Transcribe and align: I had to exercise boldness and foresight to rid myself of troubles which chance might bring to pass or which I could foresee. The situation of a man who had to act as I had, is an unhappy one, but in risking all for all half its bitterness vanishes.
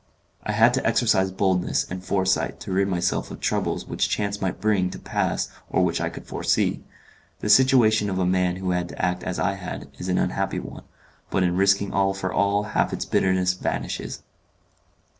I 0.41 0.53
had 0.53 0.73
to 0.73 0.83
exercise 0.83 1.29
boldness 1.31 1.85
and 1.87 2.03
foresight 2.03 2.59
to 2.61 2.71
rid 2.71 2.87
myself 2.87 3.29
of 3.29 3.39
troubles 3.39 3.85
which 3.85 4.09
chance 4.09 4.41
might 4.41 4.59
bring 4.59 4.89
to 4.89 4.97
pass 4.97 5.49
or 5.69 5.83
which 5.85 6.01
I 6.01 6.09
could 6.09 6.25
foresee. 6.25 6.83
The 7.41 7.49
situation 7.49 8.09
of 8.09 8.17
a 8.17 8.25
man 8.25 8.55
who 8.55 8.71
had 8.71 8.89
to 8.89 8.99
act 8.99 9.21
as 9.21 9.37
I 9.37 9.53
had, 9.53 9.89
is 9.99 10.09
an 10.09 10.17
unhappy 10.17 10.59
one, 10.59 10.85
but 11.29 11.43
in 11.43 11.55
risking 11.55 11.93
all 11.93 12.15
for 12.15 12.33
all 12.33 12.63
half 12.63 12.91
its 12.93 13.05
bitterness 13.05 13.53
vanishes. 13.53 14.23